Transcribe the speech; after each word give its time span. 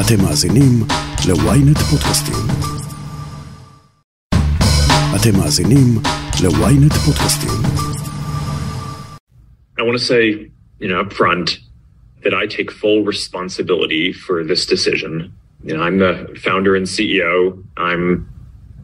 אתם 0.00 0.24
מאזינים 0.24 0.82
ל-ynet 1.28 1.78
פודקאסטים. 1.90 2.34
אתם 5.16 5.38
מאזינים 5.38 5.98
ל-ynet 6.42 6.94
פודקאסטים. 6.94 7.82
I 9.78 9.82
want 9.82 9.98
to 9.98 10.04
say, 10.12 10.24
you 10.80 10.88
know, 10.88 11.00
up 11.00 11.12
front 11.12 11.58
that 12.24 12.34
I 12.34 12.46
take 12.56 12.70
full 12.70 13.00
responsibility 13.12 14.12
for 14.12 14.36
this 14.50 14.62
decision. 14.74 15.12
You 15.64 15.74
know, 15.74 15.82
I'm 15.86 15.98
the 16.06 16.14
founder 16.46 16.72
and 16.78 16.86
CEO. 16.94 17.34
I'm 17.76 18.04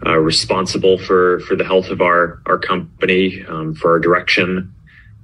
uh, 0.06 0.18
responsible 0.32 0.96
for 1.06 1.40
for 1.46 1.54
the 1.60 1.66
health 1.70 1.88
of 1.94 2.00
our 2.08 2.22
our 2.50 2.58
company, 2.70 3.22
um, 3.52 3.74
for 3.78 3.88
our 3.92 4.00
direction. 4.06 4.48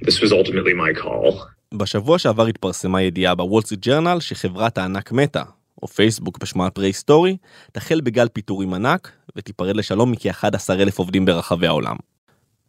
This 0.07 0.21
was 0.23 0.31
ultimately 0.33 0.75
my 0.75 0.93
call. 0.93 1.27
בשבוע 1.75 2.19
שעבר 2.19 2.47
התפרסמה 2.47 3.03
ידיעה 3.03 3.35
בוול 3.35 3.63
סטריט 3.63 3.87
ג'רנל 3.87 4.21
שחברת 4.21 4.79
הענק 4.79 5.13
מטא, 5.13 5.43
או 5.84 5.88
פייסבוק 5.88 6.38
בשמה 6.38 6.68
הפרה-היסטורי, 6.68 7.38
תחל 7.72 8.02
בגל 8.02 8.28
פיטורים 8.28 8.74
ענק 8.74 9.12
ותיפרד 9.36 9.76
לשלום 9.76 10.12
מכ-11 10.12 10.74
אלף 10.74 11.00
עובדים 11.00 11.26
ברחבי 11.26 11.68
העולם. 11.68 11.96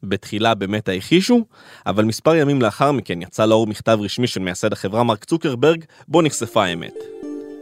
בתחילה 0.03 0.55
במטא 0.55 0.91
הכחישו, 0.91 1.45
אבל 1.87 2.05
מספר 2.05 2.35
ימים 2.35 2.63
לאחר 2.63 2.93
מכן 2.93 3.23
יצא 3.23 3.47
לאור 3.47 3.67
מכתב 3.67 3.99
רשמי 4.01 4.27
של 4.27 4.41
מייסד 4.41 4.73
החברה 4.73 5.03
מרק 5.03 5.25
צוקרברג, 5.25 5.85
בו 6.09 6.23
נחשפה 6.23 6.65
האמת. 6.65 6.95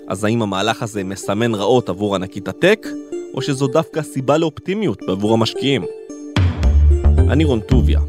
אז 0.08 0.24
האם 0.24 0.42
המהלך 0.42 0.82
הזה 0.82 1.04
מסמן 1.04 1.54
רעות 1.54 1.88
עבור 1.88 2.14
ענקית 2.14 2.48
הטק, 2.48 2.86
או 3.34 3.42
שזו 3.42 3.66
דווקא 3.66 4.02
סיבה 4.02 4.38
לאופטימיות 4.38 5.02
בעבור 5.06 5.34
המשקיעים? 5.34 5.84
אני 7.18 7.44
רון 7.44 7.60
טוביה, 7.60 8.00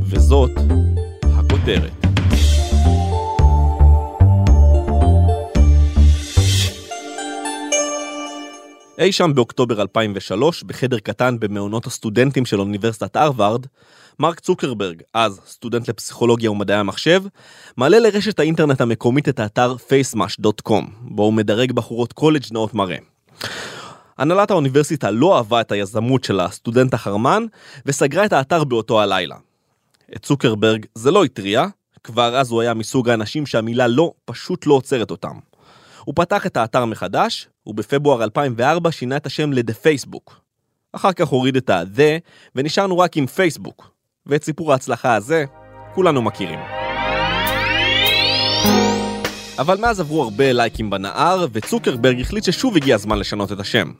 וזאת 0.00 0.50
הכותרת. 1.22 2.03
אי 8.98 9.12
שם 9.12 9.34
באוקטובר 9.34 9.82
2003, 9.82 10.62
בחדר 10.62 10.98
קטן 10.98 11.38
במעונות 11.40 11.86
הסטודנטים 11.86 12.46
של 12.46 12.60
אוניברסיטת 12.60 13.16
הרווארד, 13.16 13.66
מרק 14.18 14.40
צוקרברג, 14.40 15.02
אז 15.14 15.40
סטודנט 15.46 15.88
לפסיכולוגיה 15.88 16.50
ומדעי 16.50 16.76
המחשב, 16.76 17.22
מעלה 17.76 17.98
לרשת 17.98 18.38
האינטרנט 18.38 18.80
המקומית 18.80 19.28
את 19.28 19.40
האתר 19.40 19.74
facemash.com, 19.74 20.84
בו 21.00 21.22
הוא 21.22 21.32
מדרג 21.32 21.72
בחורות 21.72 22.12
קולג' 22.12 22.42
נאות 22.52 22.74
מראה. 22.74 22.96
הנהלת 24.18 24.50
האוניברסיטה 24.50 25.10
לא 25.10 25.36
אהבה 25.36 25.60
את 25.60 25.72
היזמות 25.72 26.24
של 26.24 26.40
הסטודנט 26.40 26.94
החרמן, 26.94 27.44
וסגרה 27.86 28.24
את 28.24 28.32
האתר 28.32 28.64
באותו 28.64 29.00
הלילה. 29.00 29.36
את 30.16 30.22
צוקרברג 30.22 30.86
זה 30.94 31.10
לא 31.10 31.24
הטריע, 31.24 31.66
כבר 32.04 32.36
אז 32.36 32.50
הוא 32.50 32.60
היה 32.60 32.74
מסוג 32.74 33.08
האנשים 33.08 33.46
שהמילה 33.46 33.86
לא 33.86 34.12
פשוט 34.24 34.66
לא 34.66 34.74
עוצרת 34.74 35.10
אותם. 35.10 35.38
הוא 36.04 36.14
פתח 36.16 36.46
את 36.46 36.56
האתר 36.56 36.84
מחדש, 36.84 37.48
ובפברואר 37.66 38.24
2004 38.24 38.92
שינה 38.92 39.16
את 39.16 39.26
השם 39.26 39.52
ל-The 39.52 39.72
Facebook. 39.72 40.32
אחר 40.92 41.12
כך 41.12 41.28
הוריד 41.28 41.56
את 41.56 41.70
ה-The, 41.70 42.20
ונשארנו 42.54 42.98
רק 42.98 43.16
עם 43.16 43.26
פייסבוק. 43.26 43.90
ואת 44.26 44.44
סיפור 44.44 44.72
ההצלחה 44.72 45.14
הזה, 45.14 45.44
כולנו 45.94 46.22
מכירים. 46.22 46.58
אבל 49.58 49.78
מאז 49.78 50.00
עברו 50.00 50.22
הרבה 50.22 50.52
לייקים 50.52 50.90
בנהר, 50.90 51.46
וצוקרברג 51.52 52.20
החליט 52.20 52.44
ששוב 52.44 52.76
הגיע 52.76 52.94
הזמן 52.94 53.18
לשנות 53.18 53.52
את 53.52 53.60
השם. 53.60 53.92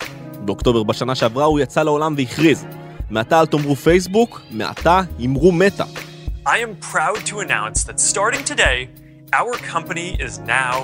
באוקטובר 0.44 0.82
בשנה 0.82 1.14
שעברה 1.14 1.44
הוא 1.44 1.60
יצא 1.60 1.82
לעולם 1.82 2.14
והכריז, 2.16 2.66
מעתה 3.10 3.40
אל 3.40 3.46
תאמרו 3.46 3.76
פייסבוק, 3.76 4.40
מעתה 4.50 5.00
אמרו 5.24 5.52
מטא. 5.52 5.84
I 6.46 6.58
am 6.58 6.92
proud 6.92 7.18
to 7.26 7.40
announce 7.40 7.84
that 7.84 7.98
starting 8.00 8.44
today, 8.44 8.88
our 9.32 9.54
company 9.72 10.16
is 10.20 10.38
now 10.38 10.74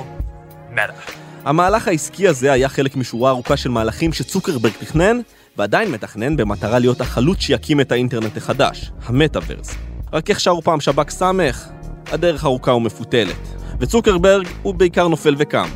Meta. 0.76 1.29
המהלך 1.44 1.88
העסקי 1.88 2.28
הזה 2.28 2.52
היה 2.52 2.68
חלק 2.68 2.96
משורה 2.96 3.30
ארוכה 3.30 3.56
של 3.56 3.70
מהלכים 3.70 4.12
שצוקרברג 4.12 4.72
תכנן, 4.72 5.20
ועדיין 5.56 5.90
מתכנן 5.90 6.36
במטרה 6.36 6.78
להיות 6.78 7.00
החלוץ 7.00 7.40
שיקים 7.40 7.80
את 7.80 7.92
האינטרנט 7.92 8.36
החדש, 8.36 8.90
המטאוורס. 9.04 9.74
רק 10.12 10.30
איך 10.30 10.40
שרו 10.40 10.62
פעם 10.62 10.80
שב"כ 10.80 11.10
סמך, 11.10 11.68
הדרך 12.12 12.44
ארוכה 12.44 12.72
ומפותלת. 12.72 13.36
וצוקרברג 13.80 14.46
הוא 14.62 14.74
בעיקר 14.74 15.08
נופל 15.08 15.34
וקם. 15.38 15.68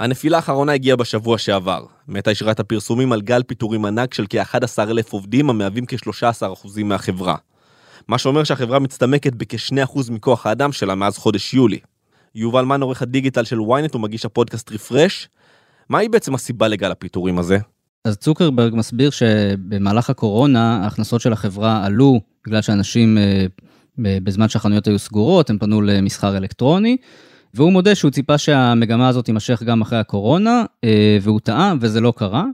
הנפילה 0.00 0.36
האחרונה 0.36 0.72
הגיעה 0.72 0.96
בשבוע 0.96 1.38
שעבר. 1.38 1.84
מטא 2.08 2.30
השאירה 2.30 2.52
את 2.52 2.60
הפרסומים 2.60 3.12
על 3.12 3.20
גל 3.20 3.42
פיטורים 3.42 3.84
ענק 3.84 4.14
של 4.14 4.26
כ-11,000 4.30 5.10
עובדים 5.10 5.50
המהווים 5.50 5.84
כ-13% 5.86 6.84
מהחברה. 6.84 7.36
מה 8.08 8.18
שאומר 8.18 8.44
שהחברה 8.44 8.78
מצטמקת 8.78 9.32
בכ-2% 9.32 10.12
מכוח 10.12 10.46
האדם 10.46 10.72
שלה 10.72 10.94
מאז 10.94 11.18
חודש 11.18 11.54
יולי. 11.54 11.78
יובל 12.34 12.64
מן 12.64 12.82
עורך 12.82 13.02
הדיגיטל 13.02 13.44
של 13.44 13.58
ynet 13.58 13.96
ומגיש 13.96 14.24
הפודקאסט 14.24 14.72
רפרש. 14.72 15.28
מהי 15.88 16.08
בעצם 16.08 16.34
הסיבה 16.34 16.68
לגל 16.68 16.90
הפיטורים 16.90 17.38
הזה? 17.38 17.58
אז 18.04 18.16
צוקרברג 18.16 18.74
מסביר 18.74 19.10
שבמהלך 19.10 20.10
הקורונה 20.10 20.80
ההכנסות 20.82 21.20
של 21.20 21.32
החברה 21.32 21.84
עלו 21.86 22.20
בגלל 22.46 22.62
שאנשים 22.62 23.18
אה, 23.18 23.46
בזמן 23.98 24.48
שהחנויות 24.48 24.86
היו 24.86 24.98
סגורות 24.98 25.50
הם 25.50 25.58
פנו 25.58 25.82
למסחר 25.82 26.36
אלקטרוני. 26.36 26.96
והוא 27.54 27.72
מודה 27.72 27.94
שהוא 27.94 28.10
ציפה 28.10 28.38
שהמגמה 28.38 29.08
הזאת 29.08 29.24
תימשך 29.24 29.62
גם 29.62 29.80
אחרי 29.80 29.98
הקורונה 29.98 30.64
אה, 30.84 31.18
והוא 31.22 31.40
טעה 31.40 31.74
וזה 31.80 32.00
לא 32.00 32.12
קרה. 32.16 32.44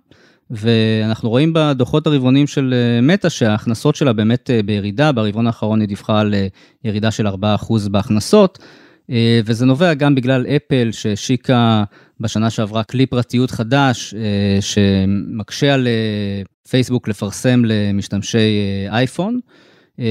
ואנחנו 0.50 1.30
רואים 1.30 1.52
בדוחות 1.54 2.06
הרבעונים 2.06 2.46
של 2.46 2.74
אה, 2.76 3.00
מטא 3.00 3.28
שההכנסות 3.28 3.94
שלה 3.96 4.12
באמת 4.12 4.50
בירידה, 4.64 5.12
ברבעון 5.12 5.46
האחרון 5.46 5.80
היא 5.80 5.88
דיווחה 5.88 6.20
על 6.20 6.34
ירידה 6.84 7.10
של 7.10 7.26
4% 7.26 7.32
בהכנסות. 7.90 8.58
אה, 9.10 9.40
וזה 9.44 9.66
נובע 9.66 9.94
גם 9.94 10.14
בגלל 10.14 10.46
אפל 10.46 10.88
שהשיקה 10.92 11.84
בשנה 12.20 12.50
שעברה 12.50 12.84
כלי 12.84 13.06
פרטיות 13.06 13.50
חדש 13.50 14.14
אה, 14.14 14.58
שמקשה 14.60 15.74
על 15.74 15.86
אה, 15.86 16.42
פייסבוק 16.68 17.08
לפרסם 17.08 17.62
למשתמשי 17.64 18.58
אייפון. 18.90 19.40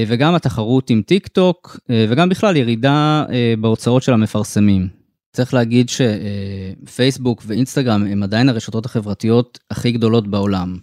וגם 0.06 0.34
התחרות 0.34 0.90
עם 0.90 1.02
טיק 1.02 1.26
טוק 1.26 1.80
וגם 2.08 2.28
בכלל 2.28 2.56
ירידה 2.56 3.24
בהוצאות 3.60 4.02
של 4.02 4.12
המפרסמים. 4.12 4.88
צריך 5.32 5.54
להגיד 5.54 5.88
שפייסבוק 5.88 7.42
ואינסטגרם 7.46 8.06
הם 8.06 8.22
עדיין 8.22 8.48
הרשתות 8.48 8.86
החברתיות 8.86 9.58
הכי 9.70 9.92
גדולות 9.92 10.28
בעולם. 10.28 10.76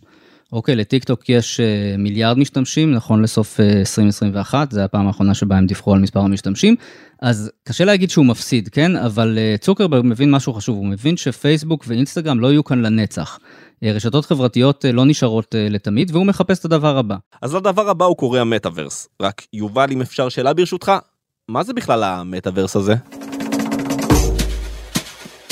אוקיי, 0.53 0.75
לטיק 0.75 1.03
טוק 1.03 1.29
יש 1.29 1.59
אה, 1.59 1.97
מיליארד 1.97 2.37
משתמשים, 2.37 2.91
נכון 2.91 3.21
לסוף 3.21 3.59
אה, 3.59 3.63
2021, 3.63 4.71
זו 4.71 4.81
הפעם 4.81 5.07
האחרונה 5.07 5.33
שבה 5.33 5.57
הם 5.57 5.67
דיווחו 5.67 5.93
על 5.93 5.99
מספר 5.99 6.19
המשתמשים, 6.19 6.75
אז 7.21 7.51
קשה 7.67 7.85
להגיד 7.85 8.09
שהוא 8.09 8.25
מפסיד, 8.25 8.69
כן? 8.69 8.95
אבל 8.95 9.37
uh, 9.37 9.57
צוקרברג 9.57 10.01
מבין 10.05 10.31
משהו 10.31 10.53
חשוב, 10.53 10.77
הוא 10.77 10.85
מבין 10.85 11.17
שפייסבוק 11.17 11.85
ואינסטגרם 11.87 12.39
לא 12.39 12.47
יהיו 12.47 12.63
כאן 12.63 12.81
לנצח. 12.81 13.39
רשתות 13.83 14.25
חברתיות 14.25 14.85
לא 14.93 15.05
נשארות 15.05 15.55
לתמיד, 15.69 16.11
והוא 16.11 16.25
מחפש 16.25 16.59
את 16.59 16.65
הדבר 16.65 16.97
הבא. 16.97 17.15
אז 17.41 17.55
לדבר 17.55 17.89
הבא 17.89 18.05
הוא 18.05 18.17
קורא 18.17 18.39
המטאוורס. 18.39 19.07
רק 19.21 19.41
יובל, 19.53 19.91
אם 19.91 20.01
אפשר 20.01 20.29
שאלה 20.29 20.53
ברשותך, 20.53 20.91
מה 21.49 21.63
זה 21.63 21.73
בכלל 21.73 22.03
המטאוורס 22.03 22.75
הזה? 22.75 22.95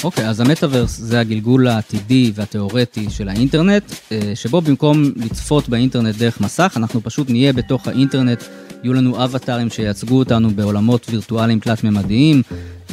אוקיי, 0.04 0.26
okay, 0.26 0.28
אז 0.28 0.40
המטאוורס 0.40 0.98
זה 0.98 1.20
הגלגול 1.20 1.68
העתידי 1.68 2.32
והתיאורטי 2.36 3.10
של 3.10 3.30
האינטרנט, 3.30 3.84
אה, 4.12 4.32
שבו 4.36 4.62
במקום 4.62 5.04
לצפות 5.16 5.70
באינטרנט 5.70 6.16
דרך 6.16 6.42
מסך, 6.42 6.74
אנחנו 6.76 7.04
פשוט 7.04 7.30
נהיה 7.30 7.54
בתוך 7.54 7.88
האינטרנט, 7.88 8.44
יהיו 8.84 8.94
לנו 8.94 9.24
אבטארים 9.24 9.70
שייצגו 9.70 10.20
אותנו 10.20 10.50
בעולמות 10.50 11.08
וירטואליים 11.10 11.60
תלת-ממדיים, 11.60 12.42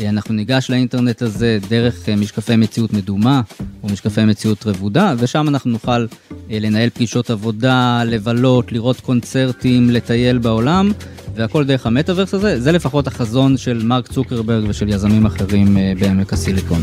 אה, 0.00 0.08
אנחנו 0.08 0.34
ניגש 0.34 0.70
לאינטרנט 0.70 1.22
הזה 1.22 1.58
דרך 1.68 2.08
אה, 2.08 2.16
משקפי 2.16 2.56
מציאות 2.56 2.92
מדומה, 2.92 3.40
או 3.82 3.88
משקפי 3.88 4.24
מציאות 4.24 4.66
רבודה, 4.66 5.14
ושם 5.18 5.48
אנחנו 5.48 5.70
נוכל 5.70 6.06
לנהל 6.50 6.90
פגישות 6.90 7.30
עבודה, 7.30 8.02
לבלות, 8.06 8.72
לראות 8.72 9.00
קונצרטים, 9.00 9.90
לטייל 9.90 10.38
בעולם. 10.38 10.92
והכל 11.38 11.64
דרך 11.64 11.86
המטאוורס 11.86 12.34
הזה, 12.34 12.60
זה 12.60 12.72
לפחות 12.72 13.06
החזון 13.06 13.56
של 13.56 13.82
מרק 13.84 14.08
צוקרברג 14.08 14.64
ושל 14.68 14.88
יזמים 14.88 15.26
אחרים 15.26 15.76
אה, 15.76 15.92
בעמק 16.00 16.32
הסיליקון. 16.32 16.80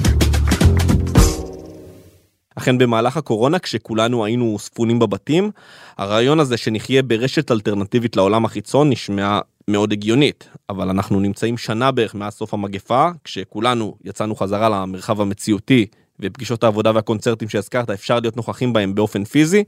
אכן 2.65 2.77
במהלך 2.77 3.17
הקורונה 3.17 3.59
כשכולנו 3.59 4.25
היינו 4.25 4.59
ספונים 4.59 4.99
בבתים, 4.99 5.51
הרעיון 5.97 6.39
הזה 6.39 6.57
שנחיה 6.57 7.03
ברשת 7.03 7.51
אלטרנטיבית 7.51 8.15
לעולם 8.15 8.45
החיצון 8.45 8.89
נשמע 8.89 9.39
מאוד 9.67 9.91
הגיונית, 9.91 10.49
אבל 10.69 10.89
אנחנו 10.89 11.19
נמצאים 11.19 11.57
שנה 11.57 11.91
בערך 11.91 12.15
מאז 12.15 12.33
סוף 12.33 12.53
המגפה, 12.53 13.09
כשכולנו 13.23 13.95
יצאנו 14.03 14.35
חזרה 14.35 14.69
למרחב 14.69 15.21
המציאותי 15.21 15.85
ופגישות 16.19 16.63
העבודה 16.63 16.91
והקונצרטים 16.95 17.49
שהזכרת 17.49 17.89
אפשר 17.89 18.19
להיות 18.19 18.37
נוכחים 18.37 18.73
בהם 18.73 18.95
באופן 18.95 19.23
פיזי, 19.23 19.63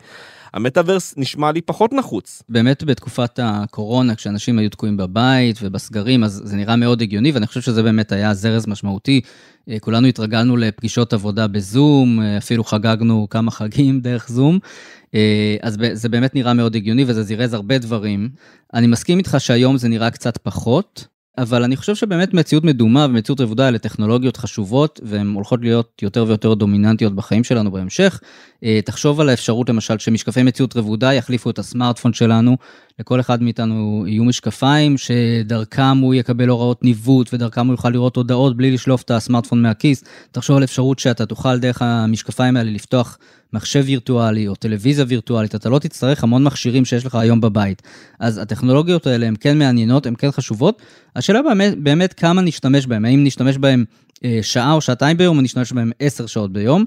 המטאוורס 0.53 1.13
נשמע 1.17 1.51
לי 1.51 1.61
פחות 1.61 1.93
נחוץ. 1.93 2.43
באמת 2.49 2.83
בתקופת 2.83 3.39
הקורונה, 3.43 4.15
כשאנשים 4.15 4.59
היו 4.59 4.69
תקועים 4.69 4.97
בבית 4.97 5.59
ובסגרים, 5.61 6.23
אז 6.23 6.41
זה 6.45 6.55
נראה 6.55 6.75
מאוד 6.75 7.01
הגיוני, 7.01 7.31
ואני 7.31 7.47
חושב 7.47 7.61
שזה 7.61 7.83
באמת 7.83 8.11
היה 8.11 8.33
זרז 8.33 8.67
משמעותי. 8.67 9.21
אה, 9.69 9.79
כולנו 9.79 10.07
התרגלנו 10.07 10.57
לפגישות 10.57 11.13
עבודה 11.13 11.47
בזום, 11.47 12.21
אה, 12.21 12.37
אפילו 12.37 12.63
חגגנו 12.63 13.27
כמה 13.29 13.51
חגים 13.51 13.99
דרך 14.07 14.29
זום. 14.29 14.59
אה, 15.15 15.55
אז 15.61 15.77
זה 15.93 16.09
באמת 16.09 16.35
נראה 16.35 16.53
מאוד 16.53 16.75
הגיוני 16.75 17.03
וזה 17.07 17.23
זירז 17.23 17.53
הרבה 17.53 17.77
דברים. 17.77 18.29
אני 18.73 18.87
מסכים 18.87 19.17
איתך 19.17 19.35
שהיום 19.39 19.77
זה 19.77 19.87
נראה 19.87 20.11
קצת 20.11 20.37
פחות, 20.37 21.07
אבל 21.37 21.63
אני 21.63 21.75
חושב 21.75 21.95
שבאמת 21.95 22.33
מציאות 22.33 22.63
מדומה 22.63 23.05
ומציאות 23.05 23.41
רבודה 23.41 23.67
אלה 23.67 23.77
טכנולוגיות 23.77 24.37
חשובות, 24.37 24.99
והן 25.03 25.27
הולכות 25.27 25.61
להיות 25.61 26.01
יותר 26.01 26.25
ויותר 26.27 26.53
דומיננטיות 26.53 27.15
בחיים 27.15 27.43
שלנו 27.43 27.71
בהמשך. 27.71 28.19
אה, 28.63 28.79
תחשוב 28.85 29.21
על 29.21 29.29
האפשרות 29.29 29.69
למשל 29.69 29.97
שמשקפי 29.97 30.43
מציאות 30.43 30.77
רבודה 30.77 31.13
יחליפו 31.13 31.49
את 31.49 31.59
הסמארטפון 31.59 32.13
שלנו, 32.13 32.57
לכל 32.99 33.19
אחד 33.19 33.43
מאיתנו 33.43 34.05
יהיו 34.07 34.23
משקפיים 34.23 34.95
שדרכם 34.97 35.97
הוא 35.97 36.13
יקבל 36.13 36.49
הוראות 36.49 36.83
ניווט 36.83 37.33
ודרכם 37.33 37.67
הוא 37.67 37.73
יוכל 37.73 37.89
לראות 37.89 38.15
הודעות 38.15 38.57
בלי 38.57 38.71
לשלוף 38.71 39.01
את 39.01 39.11
הסמארטפון 39.11 39.61
מהכיס. 39.61 40.03
תחשוב 40.31 40.57
על 40.57 40.63
אפשרות 40.63 40.99
שאתה 40.99 41.25
תוכל 41.25 41.59
דרך 41.59 41.81
המשקפיים 41.81 42.57
האלה 42.57 42.71
לפתוח 42.71 43.17
מחשב 43.53 43.83
וירטואלי 43.85 44.47
או 44.47 44.55
טלוויזיה 44.55 45.05
וירטואלית, 45.07 45.55
אתה 45.55 45.69
לא 45.69 45.79
תצטרך 45.79 46.23
המון 46.23 46.43
מכשירים 46.43 46.85
שיש 46.85 47.05
לך 47.05 47.15
היום 47.15 47.41
בבית. 47.41 47.81
אז 48.19 48.37
הטכנולוגיות 48.37 49.07
האלה 49.07 49.27
הן 49.27 49.35
כן 49.39 49.57
מעניינות, 49.57 50.05
הן 50.05 50.13
כן 50.17 50.31
חשובות. 50.31 50.81
השאלה 51.15 51.41
באמת, 51.41 51.77
באמת 51.83 52.13
כמה 52.13 52.41
נשתמש 52.41 52.85
בהן, 52.85 53.05
האם 53.05 53.23
נשתמש 53.23 53.57
בהן 53.57 53.85
אה, 54.25 54.39
שעה 54.41 54.73
או 54.73 54.81
שעתיים 54.81 55.17
ביום, 55.17 55.37
או 55.37 55.41
נשתמש 55.41 55.71
בהן 55.71 55.91
עשר 55.99 56.25
שעות 56.25 56.53
ביום. 56.53 56.85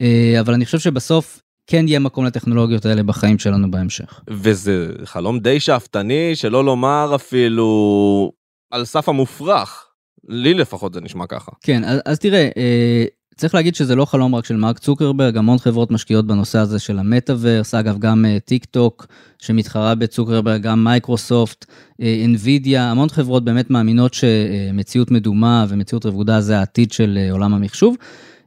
אה, 0.00 0.36
אבל 0.40 0.54
אני 0.54 0.64
חושב 0.64 0.78
שבסוף 0.78 1.40
כן 1.66 1.88
יהיה 1.88 1.98
מקום 1.98 2.24
לטכנולוגיות 2.24 2.86
האלה 2.86 3.02
בחיים 3.02 3.38
שלנו 3.38 3.70
בהמשך. 3.70 4.20
וזה 4.30 4.92
חלום 5.04 5.38
די 5.38 5.60
שאפתני, 5.60 6.36
שלא 6.36 6.64
לומר 6.64 7.12
אפילו 7.14 8.32
על 8.70 8.84
סף 8.84 9.08
המופרך. 9.08 9.86
לי 10.28 10.54
לפחות 10.54 10.94
זה 10.94 11.00
נשמע 11.00 11.26
ככה. 11.26 11.52
כן, 11.60 11.84
אז, 11.84 12.00
אז 12.04 12.18
תראה, 12.18 12.48
אה, 12.56 13.04
צריך 13.36 13.54
להגיד 13.54 13.74
שזה 13.74 13.94
לא 13.94 14.04
חלום 14.04 14.34
רק 14.34 14.44
של 14.44 14.56
מרק 14.56 14.78
צוקרברג, 14.78 15.36
המון 15.36 15.58
חברות 15.58 15.90
משקיעות 15.90 16.26
בנושא 16.26 16.58
הזה 16.58 16.78
של 16.78 16.98
המטאוורס, 16.98 17.74
אגב 17.74 17.98
גם 17.98 18.24
טיק 18.44 18.64
טוק 18.64 19.06
שמתחרה 19.38 19.94
בצוקרברג, 19.94 20.62
גם 20.62 20.84
מייקרוסופט, 20.84 21.66
אינווידיה, 21.98 22.90
המון 22.90 23.08
חברות 23.08 23.44
באמת 23.44 23.70
מאמינות 23.70 24.14
שמציאות 24.14 25.10
מדומה 25.10 25.66
ומציאות 25.68 26.06
רבודה 26.06 26.40
זה 26.40 26.58
העתיד 26.58 26.92
של 26.92 27.18
עולם 27.30 27.54
המחשוב. 27.54 27.96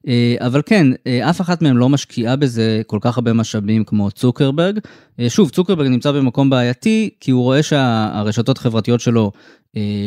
אה, 0.07 0.35
אבל 0.39 0.61
כן, 0.65 0.87
אה, 1.07 1.29
אף 1.29 1.41
אחת 1.41 1.61
מהן 1.61 1.75
לא 1.75 1.89
משקיעה 1.89 2.35
בזה 2.35 2.81
כל 2.87 2.97
כך 3.01 3.17
הרבה 3.17 3.33
משאבים 3.33 3.83
כמו 3.83 4.11
צוקרברג. 4.11 4.79
אה, 5.19 5.29
שוב, 5.29 5.49
צוקרברג 5.49 5.87
נמצא 5.87 6.11
במקום 6.11 6.49
בעייתי, 6.49 7.09
כי 7.19 7.31
הוא 7.31 7.43
רואה 7.43 7.63
שהרשתות 7.63 8.57
החברתיות 8.57 8.99
שלו 8.99 9.31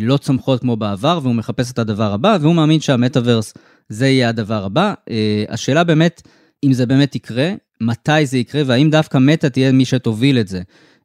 לא 0.03 0.17
צומחות 0.17 0.61
כמו 0.61 0.77
בעבר, 0.77 1.21
והוא 1.23 1.35
מחפש 1.35 1.73
את 1.73 1.79
הדבר 1.79 2.13
הבא, 2.13 2.39
והוא 2.41 2.55
מאמין 2.55 2.81
שהמטאוורס 2.81 3.55
זה 3.89 4.09
יהיה 4.09 4.29
הדבר 4.29 4.65
הבא. 4.65 4.95
השאלה 5.49 5.85
באמת, 5.85 6.23
אם 6.65 6.73
זה 6.73 6.87
באמת 6.87 7.15
יקרה, 7.15 7.53
מתי 7.81 8.27
זה 8.27 8.39
יקרה, 8.39 8.63
והאם 8.67 8.91
דווקא 8.91 9.19
מטא 9.19 9.47
תהיה 9.47 9.73
מי 9.73 9.85
שתוביל 9.85 10.39
את 10.39 10.49
זה. 10.49 10.63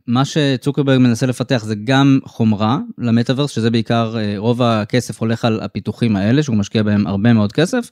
מה 0.07 0.25
שצוקרברג 0.25 0.97
מנסה 0.97 1.25
לפתח 1.25 1.63
זה 1.65 1.75
גם 1.83 2.19
חומרה 2.25 2.77
למטאוורס, 2.97 3.51
שזה 3.51 3.71
בעיקר, 3.71 4.15
רוב 4.37 4.61
הכסף 4.61 5.19
הולך 5.19 5.45
על 5.45 5.59
הפיתוחים 5.61 6.15
האלה, 6.15 6.43
שהוא 6.43 6.55
משקיע 6.55 6.83
בהם 6.83 7.07
הרבה 7.07 7.33
מאוד 7.33 7.51
כסף. 7.51 7.89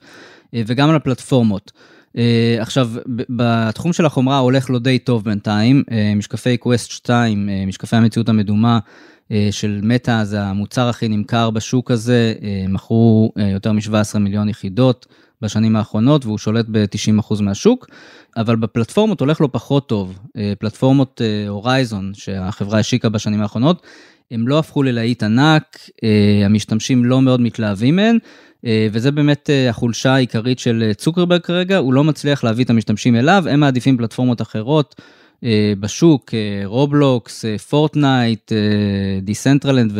אה, 0.53 0.61
וגם 0.67 0.89
על 0.89 0.95
הפלטפורמות. 0.95 1.71
אה, 2.17 2.57
עכשיו, 2.59 2.89
בתחום 3.29 3.93
של 3.93 4.05
החומרה 4.05 4.37
הולך 4.37 4.69
לו 4.69 4.79
די 4.79 4.99
טוב 4.99 5.23
בינתיים, 5.23 5.83
אה, 5.91 6.13
משקפי 6.15 6.57
קווסט 6.57 6.91
2, 6.91 7.49
משקפי 7.67 7.95
המציאות 7.95 8.29
המדומה 8.29 8.79
של 9.51 9.79
מטא, 9.83 10.23
זה 10.23 10.41
המוצר 10.41 10.89
הכי 10.89 11.07
נמכר 11.07 11.49
בשוק 11.49 11.91
הזה, 11.91 12.33
מכרו 12.69 13.33
יותר 13.37 13.71
מ-17 13.71 14.19
מיליון 14.19 14.49
יחידות 14.49 15.05
בשנים 15.41 15.75
האחרונות, 15.75 16.25
והוא 16.25 16.37
שולט 16.37 16.65
ב-90% 16.71 17.41
מהשוק, 17.41 17.87
אבל 18.37 18.55
בפלטפורמות 18.55 19.19
הולך 19.19 19.41
לו 19.41 19.51
פחות 19.51 19.89
טוב. 19.89 20.19
פלטפורמות 20.59 21.21
הורייזון, 21.47 22.11
שהחברה 22.13 22.79
השיקה 22.79 23.09
בשנים 23.09 23.41
האחרונות, 23.41 23.81
הם 24.31 24.47
לא 24.47 24.59
הפכו 24.59 24.83
ללהיט 24.83 25.23
ענק, 25.23 25.77
המשתמשים 26.45 27.05
לא 27.05 27.21
מאוד 27.21 27.41
מתלהבים 27.41 27.95
מהן, 27.95 28.17
אה, 28.65 28.87
וזה 28.91 29.11
באמת 29.11 29.49
אה, 29.49 29.69
החולשה 29.69 30.13
העיקרית 30.13 30.59
של 30.59 30.83
אה, 30.87 30.93
צוקרברג 30.93 31.41
כרגע, 31.41 31.77
הוא 31.77 31.93
לא 31.93 32.03
מצליח 32.03 32.43
להביא 32.43 32.65
את 32.65 32.69
המשתמשים 32.69 33.15
אליו, 33.15 33.43
הם 33.49 33.59
מעדיפים 33.59 33.97
פלטפורמות 33.97 34.41
אחרות 34.41 35.01
בשוק, 35.79 36.33
רובלוקס, 36.65 37.45
פורטנייט, 37.69 38.51
דיסנטרלנד 39.21 39.93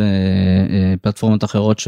ופלטפורמות 0.96 1.44
אחרות 1.44 1.82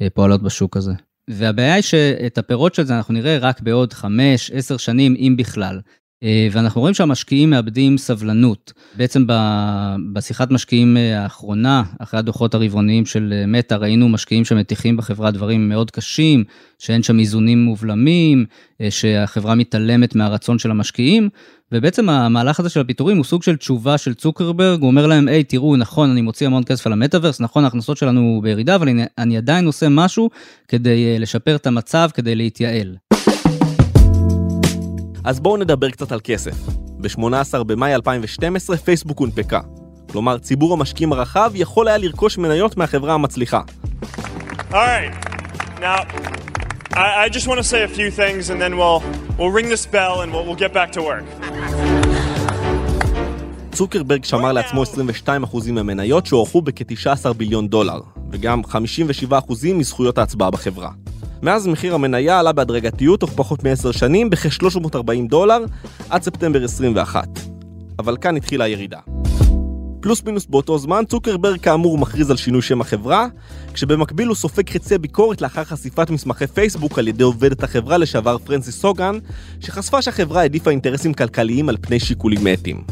שפועלות 0.00 0.42
בשוק 0.42 0.76
הזה. 0.76 0.92
והבעיה 1.30 1.74
היא 1.74 1.82
שאת 1.82 2.38
הפירות 2.38 2.74
של 2.74 2.84
זה 2.84 2.96
אנחנו 2.96 3.14
נראה 3.14 3.38
רק 3.38 3.60
בעוד 3.60 3.92
5-10 3.92 4.06
שנים, 4.78 5.14
אם 5.18 5.34
בכלל. 5.38 5.80
אה, 6.24 6.48
ואנחנו 6.52 6.80
רואים 6.80 6.94
שהמשקיעים 6.94 7.50
מאבדים 7.50 7.98
סבלנות. 7.98 8.72
בעצם 8.96 9.26
בשיחת 10.12 10.50
משקיעים 10.50 10.96
אה, 10.96 11.22
האחרונה, 11.22 11.82
אחרי 11.98 12.20
הדוחות 12.20 12.54
הרבעוניים 12.54 13.06
של 13.06 13.34
אה, 13.36 13.46
מטא, 13.46 13.74
ראינו 13.74 14.08
משקיעים 14.08 14.44
שמטיחים 14.44 14.96
בחברה 14.96 15.30
דברים 15.30 15.68
מאוד 15.68 15.90
קשים, 15.90 16.44
שאין 16.78 17.02
שם 17.02 17.18
איזונים 17.18 17.64
ובלמים, 17.64 18.44
שהחברה 18.90 19.54
מתעלמת 19.54 20.14
מהרצון 20.14 20.58
של 20.58 20.70
המשקיעים, 20.70 21.28
ובעצם 21.72 22.08
המהלך 22.08 22.60
הזה 22.60 22.68
של 22.68 22.80
הפיטורים 22.80 23.16
הוא 23.16 23.24
סוג 23.24 23.42
של 23.42 23.56
תשובה 23.56 23.98
של 23.98 24.14
צוקרברג, 24.14 24.80
הוא 24.80 24.86
אומר 24.86 25.06
להם, 25.06 25.28
היי, 25.28 25.44
תראו, 25.44 25.76
נכון, 25.76 26.10
אני 26.10 26.22
מוציא 26.22 26.46
המון 26.46 26.64
כסף 26.64 26.86
על 26.86 26.92
המטאוורס, 26.92 27.40
נכון, 27.40 27.64
ההכנסות 27.64 27.96
שלנו 27.96 28.40
בירידה, 28.42 28.74
אבל 28.74 28.88
אני, 28.88 29.04
אני 29.18 29.36
עדיין 29.36 29.66
עושה 29.66 29.88
משהו 29.88 30.30
כדי 30.68 31.18
לשפר 31.18 31.56
את 31.56 31.66
המצב, 31.66 32.08
כדי 32.14 32.34
להתייעל. 32.34 32.96
אז 35.24 35.40
בואו 35.40 35.56
נדבר 35.56 35.90
קצת 35.90 36.12
על 36.12 36.20
כסף. 36.24 36.54
ב-18 36.98 37.62
במאי 37.62 37.94
2012 37.94 38.76
פייסבוק 38.76 39.18
הונפקה. 39.18 39.60
כלומר, 40.12 40.38
ציבור 40.38 40.72
המשקיעים 40.72 41.12
הרחב 41.12 41.52
יכול 41.54 41.88
היה 41.88 41.98
לרכוש 41.98 42.38
מניות 42.38 42.76
מהחברה 42.76 43.14
המצליחה. 43.14 43.60
צוקרברג 53.72 54.24
שמר 54.24 54.52
לעצמו 54.52 54.82
22% 54.82 55.70
מהמניות 55.70 56.26
שהוערכו 56.26 56.62
בכ-19 56.62 57.32
ביליון 57.32 57.68
דולר, 57.68 58.00
וגם 58.30 58.62
57% 59.30 59.34
מזכויות 59.74 60.18
ההצבעה 60.18 60.50
בחברה. 60.50 60.90
מאז 61.44 61.66
מחיר 61.66 61.94
המניה 61.94 62.38
עלה 62.38 62.52
בהדרגתיות 62.52 63.20
תוך 63.20 63.30
פחות 63.36 63.64
מ-10 63.64 63.92
שנים 63.92 64.30
בכ-340 64.30 65.28
דולר 65.28 65.64
עד 66.10 66.22
ספטמבר 66.22 66.64
21. 66.64 67.28
אבל 67.98 68.16
כאן 68.16 68.36
התחילה 68.36 68.64
הירידה. 68.64 68.98
פלוס 70.00 70.22
מינוס 70.22 70.46
באותו 70.46 70.78
זמן, 70.78 71.04
צוקרברג 71.08 71.60
כאמור 71.60 71.98
מכריז 71.98 72.30
על 72.30 72.36
שינוי 72.36 72.62
שם 72.62 72.80
החברה, 72.80 73.26
כשבמקביל 73.74 74.28
הוא 74.28 74.36
סופג 74.36 74.70
חצי 74.70 74.98
ביקורת 74.98 75.40
לאחר 75.40 75.64
חשיפת 75.64 76.10
מסמכי 76.10 76.46
פייסבוק 76.46 76.98
על 76.98 77.08
ידי 77.08 77.22
עובדת 77.22 77.62
החברה 77.62 77.98
לשעבר 77.98 78.38
פרנסיס 78.38 78.80
סוגן, 78.80 79.18
שחשפה 79.60 80.02
שהחברה 80.02 80.40
העדיפה 80.40 80.70
אינטרסים 80.70 81.14
כלכליים 81.14 81.68
על 81.68 81.76
פני 81.80 82.00
שיקולים 82.00 82.46
אתיים. 82.54 82.84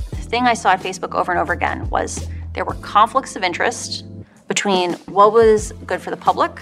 between 4.49 4.91
what 5.17 5.33
was 5.33 5.73
good 5.91 6.00
for 6.05 6.11
the 6.11 6.23
public 6.29 6.55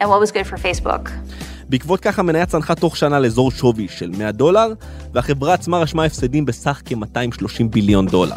and 0.00 0.06
what 0.08 0.20
was 0.20 0.32
good 0.32 0.46
for 0.52 0.56
Facebook. 0.56 1.10
בעקבות 1.68 2.00
כך 2.00 2.18
המניה 2.18 2.46
צנחה 2.46 2.74
תוך 2.74 2.96
שנה 2.96 3.20
לאזור 3.20 3.50
שווי 3.50 3.88
של 3.88 4.10
100 4.18 4.32
דולר, 4.32 4.72
והחברה 5.12 5.54
עצמה 5.54 5.78
רשמה 5.78 6.04
הפסדים 6.04 6.44
בסך 6.44 6.82
כ-230 6.84 7.64
ביליון 7.70 8.06
דולר. 8.06 8.36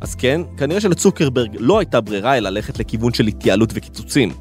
אז 0.00 0.14
כן, 0.14 0.40
כנראה 0.56 0.80
שלצוקרברג 0.80 1.56
לא 1.58 1.78
הייתה 1.78 2.00
ברירה 2.00 2.36
אלא 2.36 2.50
ללכת 2.50 2.78
לכיוון 2.78 3.14
של 3.14 3.26
התייעלות 3.26 3.70
וקיצוצים. 3.74 4.32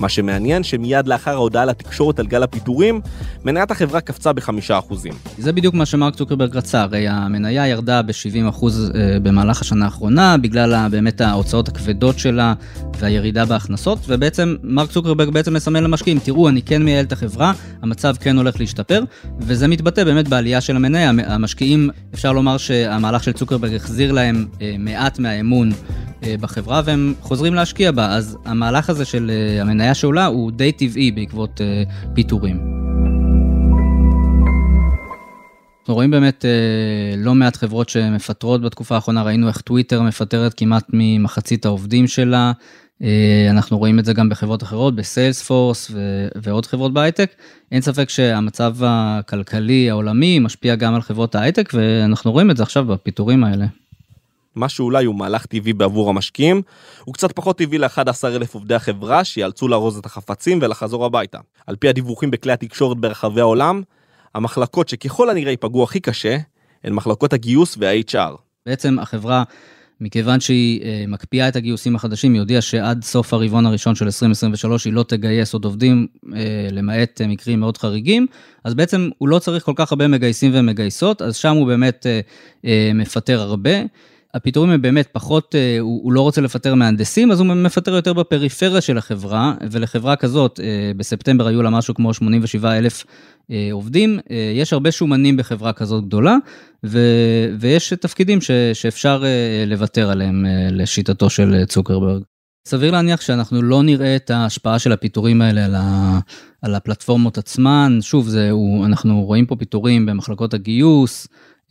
מה 0.00 0.08
שמעניין 0.08 0.62
שמיד 0.62 1.08
לאחר 1.08 1.30
ההודעה 1.30 1.64
לתקשורת 1.64 2.18
על 2.18 2.26
גל 2.26 2.42
הפיטורים, 2.42 3.00
מניית 3.44 3.70
החברה 3.70 4.00
קפצה 4.00 4.32
בחמישה 4.32 4.78
אחוזים. 4.78 5.12
זה 5.38 5.52
בדיוק 5.52 5.74
מה 5.74 5.86
שמרק 5.86 6.14
צוקרברג 6.14 6.56
רצה, 6.56 6.82
הרי 6.82 7.08
המניה 7.08 7.66
ירדה 7.66 8.02
ב-70 8.02 8.48
אחוז 8.48 8.92
אה, 8.94 9.18
במהלך 9.22 9.60
השנה 9.60 9.84
האחרונה, 9.84 10.36
בגלל 10.36 10.88
באמת 10.90 11.20
ההוצאות 11.20 11.68
הכבדות 11.68 12.18
שלה 12.18 12.54
והירידה 12.98 13.44
בהכנסות, 13.44 13.98
ובעצם 14.08 14.56
מרק 14.62 14.90
צוקרברג 14.90 15.28
בעצם 15.28 15.54
מסמן 15.54 15.84
למשקיעים, 15.84 16.18
תראו, 16.18 16.48
אני 16.48 16.62
כן 16.62 16.82
מייעל 16.82 17.04
את 17.04 17.12
החברה, 17.12 17.52
המצב 17.82 18.14
כן 18.20 18.36
הולך 18.36 18.60
להשתפר, 18.60 19.04
וזה 19.40 19.68
מתבטא 19.68 20.04
באמת 20.04 20.28
בעלייה 20.28 20.60
של 20.60 20.76
המניה. 20.76 21.10
המשקיעים, 21.26 21.90
אפשר 22.14 22.32
לומר 22.32 22.56
שהמהלך 22.56 23.24
של 23.24 23.32
צוקרברג 23.32 23.74
החזיר 23.74 24.12
להם 24.12 24.46
אה, 24.62 24.74
מעט 24.78 25.18
מהאמון 25.18 25.72
אה, 26.22 26.34
בחברה, 26.40 26.82
והם 26.84 27.14
חוזרים 27.20 27.54
להשקיע 27.54 27.92
בה, 27.92 28.06
אז 28.06 28.38
המהלך 28.44 28.90
הזה 28.90 29.04
של 29.04 29.30
המניה 29.60 29.85
המניה 29.86 29.94
שעולה 29.94 30.26
הוא 30.26 30.50
די 30.50 30.72
טבעי 30.72 31.10
בעקבות 31.10 31.60
uh, 31.60 32.14
פיטורים. 32.14 32.56
אנחנו 35.80 35.94
רואים 35.94 36.10
באמת 36.10 36.44
uh, 36.44 37.16
לא 37.16 37.34
מעט 37.34 37.56
חברות 37.56 37.88
שמפטרות 37.88 38.62
בתקופה 38.62 38.94
האחרונה, 38.94 39.22
ראינו 39.22 39.48
איך 39.48 39.60
טוויטר 39.60 40.02
מפטרת 40.02 40.54
כמעט 40.54 40.84
ממחצית 40.92 41.64
העובדים 41.64 42.06
שלה, 42.06 42.52
uh, 43.02 43.04
אנחנו 43.50 43.78
רואים 43.78 43.98
את 43.98 44.04
זה 44.04 44.12
גם 44.12 44.28
בחברות 44.28 44.62
אחרות, 44.62 44.96
בסיילספורס 44.96 45.90
ו- 45.94 46.28
ועוד 46.42 46.66
חברות 46.66 46.92
בהייטק. 46.92 47.30
אין 47.72 47.80
ספק 47.80 48.08
שהמצב 48.08 48.76
הכלכלי 48.80 49.90
העולמי 49.90 50.38
משפיע 50.38 50.74
גם 50.74 50.94
על 50.94 51.00
חברות 51.00 51.34
ההייטק, 51.34 51.70
ואנחנו 51.74 52.32
רואים 52.32 52.50
את 52.50 52.56
זה 52.56 52.62
עכשיו 52.62 52.84
בפיטורים 52.84 53.44
האלה. 53.44 53.66
מה 54.56 54.68
שאולי 54.68 55.04
הוא 55.04 55.14
מהלך 55.14 55.46
טבעי 55.46 55.72
בעבור 55.72 56.10
המשקיעים, 56.10 56.62
הוא 57.04 57.14
קצת 57.14 57.32
פחות 57.32 57.58
טבעי 57.58 57.78
ל-11 57.78 58.24
אלף 58.24 58.54
עובדי 58.54 58.74
החברה 58.74 59.24
שיאלצו 59.24 59.68
לארוז 59.68 59.98
את 59.98 60.06
החפצים 60.06 60.58
ולחזור 60.62 61.04
הביתה. 61.04 61.38
על 61.66 61.76
פי 61.76 61.88
הדיווחים 61.88 62.30
בכלי 62.30 62.52
התקשורת 62.52 62.98
ברחבי 62.98 63.40
העולם, 63.40 63.82
המחלקות 64.34 64.88
שככל 64.88 65.30
הנראה 65.30 65.50
ייפגעו 65.50 65.82
הכי 65.82 66.00
קשה, 66.00 66.36
הן 66.84 66.92
מחלקות 66.92 67.32
הגיוס 67.32 67.76
וה-HR. 67.80 68.36
בעצם 68.66 68.98
החברה, 68.98 69.42
מכיוון 70.00 70.40
שהיא 70.40 70.82
אה, 70.82 71.04
מקפיאה 71.08 71.48
את 71.48 71.56
הגיוסים 71.56 71.96
החדשים, 71.96 72.32
היא 72.32 72.40
הודיעה 72.40 72.60
שעד 72.60 73.04
סוף 73.04 73.34
הרבעון 73.34 73.66
הראשון 73.66 73.94
של 73.94 74.04
2023 74.04 74.84
היא 74.84 74.92
לא 74.92 75.02
תגייס 75.02 75.52
עוד 75.52 75.64
עובדים, 75.64 76.06
אה, 76.34 76.68
למעט 76.72 77.20
אה, 77.20 77.26
מקרים 77.26 77.60
מאוד 77.60 77.78
חריגים, 77.78 78.26
אז 78.64 78.74
בעצם 78.74 79.10
הוא 79.18 79.28
לא 79.28 79.38
צריך 79.38 79.64
כל 79.64 79.72
כך 79.76 79.92
הרבה 79.92 80.08
מגייסים 80.08 80.50
ומגייסות, 80.54 81.22
אז 81.22 81.36
שם 81.36 81.56
הוא 81.56 81.66
באמת 81.66 82.06
מפטר 82.94 83.40
הרבה. 83.40 83.70
הפיטורים 84.34 84.70
הם 84.70 84.82
באמת 84.82 85.08
פחות, 85.12 85.54
אה, 85.54 85.76
הוא, 85.80 86.00
הוא 86.04 86.12
לא 86.12 86.20
רוצה 86.20 86.40
לפטר 86.40 86.74
מהנדסים, 86.74 87.30
אז 87.30 87.40
הוא 87.40 87.46
מפטר 87.46 87.94
יותר 87.94 88.12
בפריפריה 88.12 88.80
של 88.80 88.98
החברה, 88.98 89.54
ולחברה 89.70 90.16
כזאת, 90.16 90.60
אה, 90.60 90.92
בספטמבר 90.96 91.46
היו 91.46 91.62
לה 91.62 91.70
משהו 91.70 91.94
כמו 91.94 92.14
87 92.14 92.78
אלף 92.78 93.04
אה, 93.50 93.68
עובדים. 93.72 94.18
יש 94.54 94.72
הרבה 94.72 94.92
שומנים 94.92 95.36
בחברה 95.36 95.72
כזאת 95.72 96.04
גדולה, 96.04 96.36
ו, 96.84 97.00
ויש 97.60 97.92
תפקידים 97.92 98.40
ש, 98.40 98.50
שאפשר 98.72 99.24
לוותר 99.66 100.10
עליהם 100.10 100.46
לשיטתו 100.70 101.30
של 101.30 101.64
צוקרברג. 101.64 102.22
סביר 102.68 102.90
להניח 102.90 103.20
שאנחנו 103.20 103.62
לא 103.62 103.82
נראה 103.82 104.16
את 104.16 104.30
ההשפעה 104.30 104.78
של 104.78 104.92
הפיטורים 104.92 105.42
האלה 105.42 105.64
על, 105.64 105.74
ה, 105.74 106.18
על 106.62 106.74
הפלטפורמות 106.74 107.38
עצמן. 107.38 107.98
שוב, 108.00 108.28
זה, 108.28 108.50
הוא, 108.50 108.86
אנחנו 108.86 109.24
רואים 109.24 109.46
פה 109.46 109.56
פיטורים 109.56 110.06
במחלקות 110.06 110.54
הגיוס, 110.54 111.26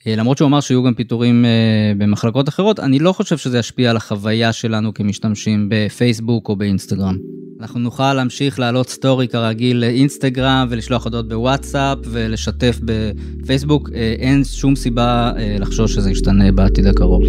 למרות 0.08 0.38
שהוא 0.38 0.48
אמר 0.48 0.60
שיהיו 0.60 0.84
גם 0.84 0.94
פיטורים 0.94 1.46
אה, 1.46 1.94
במחלקות 1.98 2.50
אחרות, 2.50 2.80
אני 2.80 3.00
לא 3.00 3.12
חושב 3.12 3.38
שזה 3.38 3.60
ישפיע 3.60 3.90
על 3.90 3.98
החוויה 3.98 4.54
שלנו 4.54 4.94
כמשתמשים 4.94 5.70
בפייסבוק 5.70 6.50
או 6.50 6.56
באינסטגרם. 6.56 7.18
אנחנו 7.62 7.80
נוכל 7.80 8.14
להמשיך 8.14 8.60
להעלות 8.60 8.90
סטורי 8.90 9.28
כרגיל 9.28 9.78
לאינסטגרם 9.78 10.68
ולשלוח 10.70 11.04
הודעות 11.04 11.28
בוואטסאפ 11.28 11.98
ולשתף 12.04 12.80
בפייסבוק, 12.86 13.90
אה, 13.94 14.16
אין 14.20 14.44
שום 14.44 14.76
סיבה 14.76 15.32
לחשוש 15.60 15.94
שזה 15.94 16.12
ישתנה 16.12 16.52
בעתיד 16.52 16.88
הקרוב. 16.88 17.24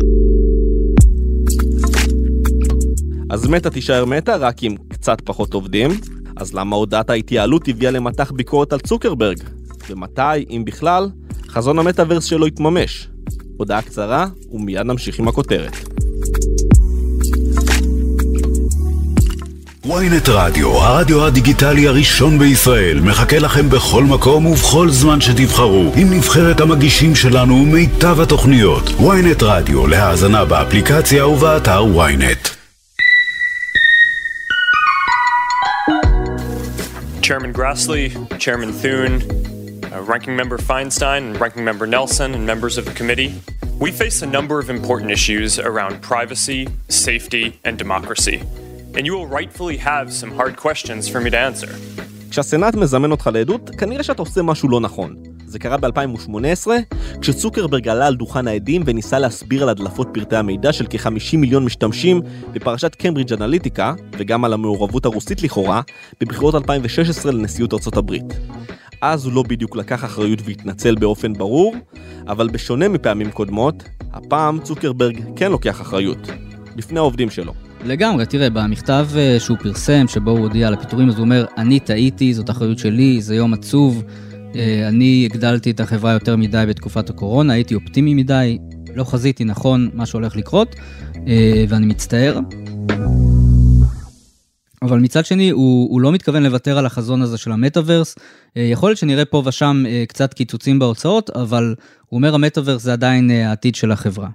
אז 3.31 3.47
מטא 3.47 3.69
תישאר 3.69 4.05
מטא 4.05 4.37
רק 4.41 4.63
עם 4.63 4.75
קצת 4.89 5.21
פחות 5.25 5.55
עובדים, 5.55 5.91
אז 6.37 6.55
למה 6.55 6.77
הודעת 6.77 7.11
ההתייעלות 7.11 7.69
הביאה 7.69 7.91
למטח 7.91 8.33
ביקורת 8.33 8.73
על 8.73 8.79
צוקרברג? 8.79 9.39
ומתי, 9.91 10.45
אם 10.51 10.63
בכלל, 10.67 11.09
חזון 11.57 11.79
המטאוורס 11.79 12.25
שלו 12.25 12.47
יתממש. 12.47 13.09
הודעה 13.57 13.83
קצרה, 13.83 14.27
ומיד 14.53 14.87
נמשיך 14.87 15.19
עם 15.19 15.29
הכותרת. 15.29 15.73
ynet 19.85 20.29
רדיו, 20.29 20.69
הרדיו 20.69 21.27
הדיגיטלי 21.27 21.89
הראשון 21.89 22.39
בישראל, 22.39 23.01
מחכה 23.01 23.39
לכם 23.39 23.69
בכל 23.71 24.05
מקום 24.05 24.47
ובכל 24.47 24.91
זמן 24.91 25.21
שתבחרו, 25.21 25.93
עם 25.97 26.13
נבחרת 26.13 26.61
המגישים 26.61 27.15
שלנו 27.15 27.55
ומיטב 27.55 28.21
התוכניות. 28.21 28.89
ynet 28.89 29.43
רדיו, 29.45 29.87
להאזנה 29.87 30.45
באפליקציה 30.45 31.27
ובאתר 31.27 31.85
ynet. 31.85 32.49
Chairman 37.23 37.53
Grassley, 37.59 38.07
Chairman 38.39 38.73
Thune, 38.83 39.46
uh, 39.97 40.03
Ranking 40.13 40.37
Member 40.37 40.59
Feinstein 40.59 41.21
and 41.29 41.41
Ranking 41.41 41.65
Member 41.65 41.87
Nelson 41.87 42.35
and 42.37 42.45
members 42.53 42.75
of 42.79 42.85
the 42.89 42.95
committee, 43.01 43.31
we 43.85 43.91
face 44.03 44.19
a 44.23 44.31
number 44.37 44.57
of 44.63 44.69
important 44.71 45.11
issues 45.11 45.59
around 45.59 45.93
privacy, 46.11 46.61
safety, 46.89 47.45
and 47.67 47.75
democracy. 47.85 48.39
And 48.97 49.03
you 49.07 49.13
will 49.17 49.27
rightfully 49.39 49.77
have 49.79 50.07
some 50.21 50.31
hard 50.39 50.55
questions 50.57 51.03
for 51.13 51.21
me 51.21 51.31
to 51.31 51.39
answer. 51.39 51.73
כשהסנאט 52.31 52.75
מזמן 52.75 53.11
אותך 53.11 53.31
לעדות, 53.33 53.71
כנראה 53.79 54.03
שאתה 54.03 54.23
עושה 54.23 54.43
משהו 54.43 54.69
לא 54.69 54.81
נכון. 54.81 55.17
זה 55.47 55.59
קרה 55.59 55.77
ב-2018, 55.77 56.67
כשצוקרברג 57.21 57.89
עלה 57.89 58.07
על 58.07 58.17
דוכן 58.17 58.49
העדים 58.49 58.83
וניסה 58.87 59.19
להסביר 59.19 59.63
על 59.63 59.69
הדלפות 59.69 60.09
פרטי 60.15 60.37
המידע 60.37 60.73
של 60.73 60.87
כ-50 60.91 61.37
מיליון 61.37 61.65
משתמשים 61.65 62.21
בפרשת 62.53 62.95
קיימברידג' 62.95 63.33
אנליטיקה, 63.33 63.95
וגם 64.19 64.45
על 64.45 64.53
המעורבות 64.53 65.05
הרוסית 65.05 65.43
לכאורה, 65.43 65.81
בבחירות 66.21 66.55
2016 66.55 67.33
לנשיאות 67.33 67.73
ארצות 67.73 67.97
הברית. 67.97 68.25
אז 69.01 69.25
הוא 69.25 69.33
לא 69.33 69.43
בדיוק 69.43 69.77
לקח 69.77 70.05
אחריות 70.05 70.39
והתנצל 70.45 70.95
באופן 70.95 71.33
ברור, 71.33 71.75
אבל 72.29 72.49
בשונה 72.49 72.89
מפעמים 72.89 73.31
קודמות, 73.31 73.83
הפעם 74.13 74.61
צוקרברג 74.61 75.21
כן 75.37 75.51
לוקח 75.51 75.81
אחריות. 75.81 76.29
לפני 76.77 76.99
העובדים 76.99 77.31
שלו. 77.31 77.53
לגמרי, 77.85 78.27
תראה, 78.27 78.51
במכתב 78.51 79.07
אה, 79.17 79.37
שהוא 79.41 79.57
פרסם, 79.59 80.05
שבו 80.09 80.31
הוא 80.31 80.39
הודיע 80.39 80.69
על 80.69 80.75
הפיטורים, 80.75 81.09
אז 81.09 81.15
הוא 81.15 81.25
אומר, 81.25 81.45
אני 81.57 81.81
טעיתי, 81.81 82.35
זאת 82.35 82.51
אחריות 82.51 82.79
שלי, 82.79 83.21
זה 83.21 83.35
יום 83.35 83.55
עצוב, 83.55 84.05
אה, 84.55 84.89
אני 84.89 85.29
הגדלתי 85.31 85.71
את 85.71 85.81
החברה 85.81 86.13
יותר 86.13 86.37
מדי 86.37 86.65
בתקופת 86.69 87.11
הקורונה, 87.11 87.53
הייתי 87.53 87.75
אופטימי 87.75 88.15
מדי, 88.15 88.59
לא 88.95 89.05
חזיתי 89.05 89.45
נכון 89.45 89.91
מה 89.95 90.07
שהולך 90.07 90.37
לקרות, 90.37 90.77
אה, 91.29 91.65
ואני 91.69 91.87
מצטער. 91.87 92.41
אבל 94.83 94.99
מצד 94.99 95.25
שני, 95.27 95.51
הוא, 95.51 95.91
הוא 95.91 96.01
לא 96.01 96.13
מתכוון 96.13 96.43
לוותר 96.43 96.79
על 96.79 96.87
החזון 96.87 97.23
הזה 97.23 97.39
של 97.39 97.53
המטאוורס. 97.53 98.15
יכול 98.57 98.89
להיות 98.89 98.99
שנראה 98.99 99.25
פה 99.25 99.43
ושם 99.47 99.85
קצת 100.09 100.35
קיצוצים 100.35 100.79
בהוצאות, 100.79 101.31
אבל 101.31 101.75
הוא 102.07 102.19
אומר 102.19 102.35
המטאוורס 102.35 102.83
זה 102.83 102.93
עדיין 102.93 103.31
העתיד 103.31 103.75
של 103.75 103.93
החברה. 103.93 104.29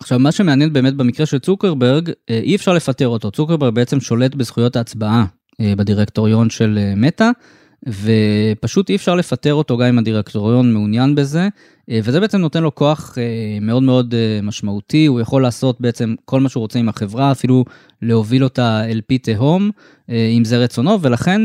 עכשיו, 0.00 0.18
מה 0.18 0.32
שמעניין 0.32 0.72
באמת 0.72 0.94
במקרה 0.94 1.26
של 1.26 1.38
צוקרברג, 1.38 2.10
אי 2.30 2.56
אפשר 2.56 2.72
לפטר 2.72 3.08
אותו. 3.08 3.30
צוקרברג 3.30 3.74
בעצם 3.74 4.00
שולט 4.00 4.34
בזכויות 4.34 4.76
ההצבעה 4.76 5.24
בדירקטוריון 5.60 6.50
של 6.50 6.78
מטא, 6.96 7.30
ופשוט 7.88 8.90
אי 8.90 8.96
אפשר 8.96 9.14
לפטר 9.14 9.54
אותו 9.54 9.76
גם 9.76 9.86
אם 9.86 9.98
הדירקטוריון 9.98 10.72
מעוניין 10.72 11.14
בזה, 11.14 11.48
וזה 11.90 12.20
בעצם 12.20 12.38
נותן 12.38 12.62
לו 12.62 12.74
כוח 12.74 13.18
מאוד 13.60 13.82
מאוד 13.82 14.14
משמעותי, 14.42 15.06
הוא 15.06 15.20
יכול 15.20 15.42
לעשות 15.42 15.80
בעצם 15.80 16.14
כל 16.24 16.40
מה 16.40 16.48
שהוא 16.48 16.60
רוצה 16.60 16.78
עם 16.78 16.88
החברה, 16.88 17.32
אפילו 17.32 17.64
להוביל 18.02 18.44
אותה 18.44 18.84
אל 18.84 19.00
פי 19.06 19.18
תהום, 19.18 19.70
אם 20.08 20.42
זה 20.44 20.58
רצונו, 20.58 21.02
ולכן 21.02 21.40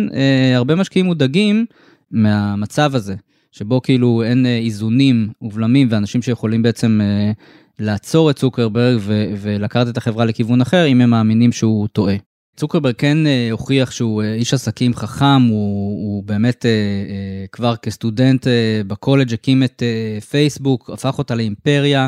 הרבה 0.56 0.75
משקיעים 0.75 1.06
מודאגים 1.06 1.65
מהמצב 2.12 2.96
הזה, 2.96 3.15
שבו 3.51 3.82
כאילו 3.82 4.24
אין 4.24 4.46
איזונים 4.46 5.29
ובלמים 5.41 5.88
ואנשים 5.91 6.22
שיכולים 6.22 6.63
בעצם 6.63 7.00
לעצור 7.79 8.29
את 8.29 8.36
צוקרברג 8.36 9.00
ולקחת 9.41 9.88
את 9.88 9.98
החברה 9.98 10.25
לכיוון 10.25 10.62
אחר, 10.62 10.88
אם 10.88 11.01
הם 11.01 11.10
מאמינים 11.10 11.51
שהוא 11.51 11.88
טועה. 11.88 12.15
צוקרברג 12.58 12.94
כן 12.98 13.28
אה, 13.28 13.48
הוכיח 13.52 13.92
שהוא 13.92 14.24
אה, 14.24 14.34
איש 14.34 14.54
עסקים 14.54 14.94
חכם, 14.94 15.42
הוא, 15.42 16.08
הוא 16.08 16.24
באמת 16.24 16.66
אה, 16.66 16.70
אה, 16.70 17.46
כבר 17.52 17.76
כסטודנט 17.76 18.48
אה, 18.48 18.82
בקולג' 18.88 19.34
הקים 19.34 19.64
את 19.64 19.84
אה, 19.84 20.22
פייסבוק, 20.22 20.90
הפך 20.94 21.18
אותה 21.18 21.36
לאימפריה, 21.36 22.08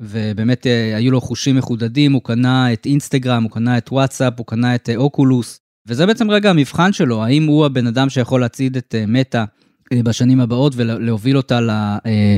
ובאמת 0.00 0.66
אה, 0.66 0.96
היו 0.96 1.10
לו 1.10 1.20
חושים 1.20 1.56
מחודדים, 1.56 2.12
הוא 2.12 2.22
קנה 2.24 2.72
את 2.72 2.86
אינסטגרם, 2.86 3.42
הוא 3.42 3.50
קנה 3.50 3.78
את 3.78 3.92
וואטסאפ, 3.92 4.32
הוא 4.36 4.46
קנה 4.46 4.74
את 4.74 4.88
אה, 4.88 4.96
אוקולוס, 4.96 5.60
וזה 5.88 6.06
בעצם 6.06 6.30
רגע 6.30 6.50
המבחן 6.50 6.92
שלו, 6.92 7.24
האם 7.24 7.46
הוא 7.46 7.66
הבן 7.66 7.86
אדם 7.86 8.10
שיכול 8.10 8.40
להצעיד 8.40 8.76
את 8.76 8.94
אה, 8.98 9.04
מטא 9.06 9.44
אה, 9.92 10.02
בשנים 10.02 10.40
הבאות 10.40 10.72
ולהוביל 10.76 11.36
אותה 11.36 11.60
ל, 11.60 11.70
אה, 11.70 12.36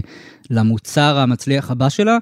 למוצר 0.51 1.19
המצליח 1.19 1.71
הבא 1.71 1.89
שלה, 1.89 2.19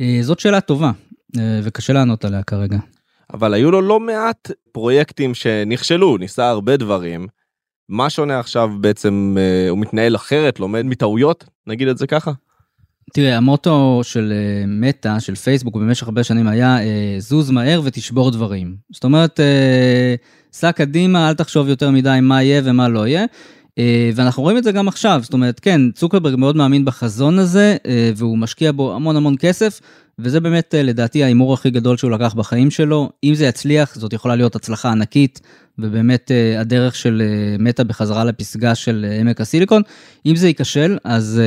אה, 0.00 0.18
זאת 0.22 0.40
שאלה 0.40 0.60
טובה, 0.60 0.90
אה, 1.38 1.60
וקשה 1.62 1.92
לענות 1.92 2.24
עליה 2.24 2.42
כרגע. 2.42 2.78
אבל 3.34 3.54
היו 3.54 3.70
לו 3.70 3.80
לא 3.80 4.00
מעט 4.00 4.50
פרויקטים 4.72 5.34
שנכשלו, 5.34 6.16
ניסה 6.16 6.48
הרבה 6.48 6.76
דברים. 6.76 7.26
מה 7.88 8.10
שונה 8.10 8.40
עכשיו 8.40 8.70
בעצם, 8.80 9.36
אה, 9.38 9.68
הוא 9.68 9.78
מתנהל 9.78 10.16
אחרת, 10.16 10.60
לומד 10.60 10.82
מטעויות, 10.86 11.44
נגיד 11.66 11.88
את 11.88 11.98
זה 11.98 12.06
ככה? 12.06 12.32
תראה, 13.12 13.36
המוטו 13.36 14.00
של 14.02 14.32
אה, 14.32 14.64
מטא, 14.66 15.18
של 15.18 15.34
פייסבוק 15.34 15.76
במשך 15.76 16.06
הרבה 16.06 16.24
שנים 16.24 16.48
היה 16.48 16.78
אה, 16.78 17.14
זוז 17.18 17.50
מהר 17.50 17.80
ותשבור 17.84 18.30
דברים. 18.30 18.76
זאת 18.92 19.04
אומרת, 19.04 19.40
סע 20.52 20.72
קדימה, 20.72 21.28
אל 21.28 21.34
תחשוב 21.34 21.68
יותר 21.68 21.90
מדי 21.90 22.18
מה 22.22 22.42
יהיה 22.42 22.62
ומה 22.64 22.88
לא 22.88 23.06
יהיה. 23.06 23.24
אה, 23.80 24.10
ואנחנו 24.14 24.42
רואים 24.42 24.58
את 24.58 24.64
זה 24.64 24.72
גם 24.72 24.88
עכשיו, 24.88 25.20
זאת 25.22 25.32
אומרת, 25.32 25.60
כן, 25.60 25.90
צוקרברג 25.90 26.36
מאוד 26.36 26.56
מאמין 26.56 26.84
בחזון 26.84 27.38
הזה, 27.38 27.76
אה, 27.86 28.10
והוא 28.16 28.38
משקיע 28.38 28.72
בו 28.72 28.94
המון 28.94 29.16
המון 29.16 29.34
כסף, 29.38 29.80
וזה 30.18 30.40
באמת 30.40 30.74
אה, 30.74 30.82
לדעתי 30.82 31.24
ההימור 31.24 31.54
הכי 31.54 31.70
גדול 31.70 31.96
שהוא 31.96 32.10
לקח 32.10 32.34
בחיים 32.34 32.70
שלו. 32.70 33.10
אם 33.24 33.34
זה 33.34 33.46
יצליח, 33.46 33.94
זאת 33.94 34.12
יכולה 34.12 34.36
להיות 34.36 34.56
הצלחה 34.56 34.90
ענקית, 34.90 35.40
ובאמת 35.82 36.30
אה, 36.30 36.60
הדרך 36.60 36.96
של 36.96 37.22
אה, 37.24 37.56
מטא 37.58 37.82
בחזרה 37.82 38.24
לפסגה 38.24 38.74
של 38.74 39.06
אה, 39.08 39.20
עמק 39.20 39.40
הסיליקון, 39.40 39.82
אם 40.26 40.36
זה 40.36 40.48
ייכשל, 40.48 40.98
אז 41.04 41.40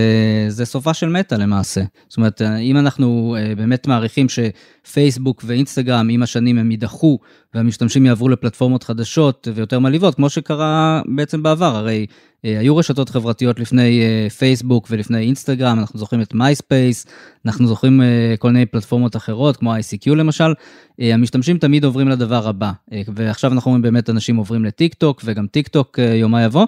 זה 0.48 0.66
סופה 0.66 0.94
של 0.94 1.10
מטא 1.10 1.36
למעשה. 1.36 1.82
זאת 2.08 2.18
אומרת, 2.18 2.42
אם 2.42 2.78
אנחנו 2.78 3.36
באמת 3.58 3.88
מעריכים 3.88 4.28
שפייסבוק 4.30 5.44
ואינסטגרם 5.48 6.10
עם 6.10 6.24
השנים 6.24 6.58
הם 6.58 6.72
ידעכו 6.72 7.20
והמשתמשים 7.54 8.06
יעברו 8.06 8.30
לפלטפורמות 8.30 8.84
חדשות 8.84 9.48
ויותר 9.56 9.80
מלהיבות, 9.80 10.16
כמו 10.16 10.30
שקרה 10.30 11.02
בעצם 11.06 11.44
בעבר, 11.44 11.76
הרי 11.76 12.06
היו 12.44 12.78
רשתות 12.78 13.10
חברתיות 13.10 13.60
לפני 13.60 14.02
אה, 14.02 14.30
פייסבוק 14.30 14.88
ולפני 14.90 15.18
אינסטגרם, 15.18 15.80
אנחנו 15.80 16.00
זוכרים 16.00 16.22
את 16.22 16.34
מייספייס, 16.34 17.06
אנחנו 17.46 17.68
זוכרים 17.68 18.02
אה, 18.02 18.36
כל 18.40 18.52
מיני 18.52 18.66
פלטפורמות 18.66 19.16
אחרות, 19.16 19.58
כמו 19.58 19.76
ICQ 19.76 20.16
למשל, 20.16 20.54
המשתמשים 21.00 21.58
תמיד 21.58 21.84
עוברים 21.84 22.08
לדבר 22.08 22.48
הבא, 22.48 22.72
ועכשיו 23.16 23.54
אנחנו 23.54 23.72
רואים 23.72 23.82
באמת 23.82 24.10
אנשים 24.10 24.36
עוברים 24.36 24.66
לטיק 24.66 24.94
טוק, 24.94 25.22
וגם 25.26 25.48
טיק 25.48 25.68
טוק 25.68 26.00
יומו 26.00 26.44
יבוא, 26.44 26.66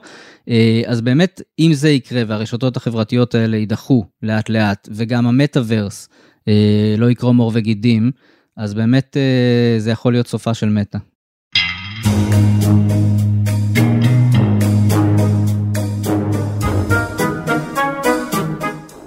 אז 0.85 1.01
באמת, 1.01 1.41
אם 1.59 1.73
זה 1.73 1.89
יקרה 1.89 2.23
והרשתות 2.27 2.77
החברתיות 2.77 3.35
האלה 3.35 3.57
יידחו 3.57 4.05
לאט 4.23 4.49
לאט, 4.49 4.89
וגם 4.91 5.27
המטאוורס 5.27 6.09
לא 6.97 7.09
יקרום 7.09 7.37
עור 7.37 7.51
וגידים, 7.53 8.11
אז 8.57 8.73
באמת 8.73 9.17
זה 9.77 9.91
יכול 9.91 10.13
להיות 10.13 10.27
סופה 10.27 10.53
של 10.53 10.69
מטא. 10.69 10.97